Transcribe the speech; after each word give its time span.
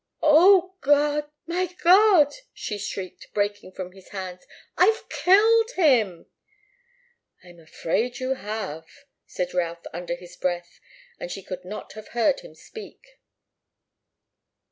"Oh, 0.23 0.73
God! 0.81 1.29
My 1.45 1.67
God!" 1.83 2.33
she 2.55 2.79
shrieked, 2.79 3.31
breaking 3.35 3.73
from 3.73 3.91
his 3.91 4.09
hands. 4.09 4.47
"I've 4.75 5.07
killed 5.09 5.69
him!" 5.73 6.25
"I'm 7.43 7.59
afraid 7.59 8.17
you 8.17 8.33
have," 8.33 8.87
said 9.27 9.53
Routh, 9.53 9.83
but 9.83 9.93
under 9.93 10.15
his 10.15 10.35
breath, 10.35 10.79
and 11.19 11.29
she 11.31 11.43
could 11.43 11.63
not 11.63 11.93
have 11.93 12.07
heard 12.17 12.39
him 12.39 12.55
speak. 12.55 13.19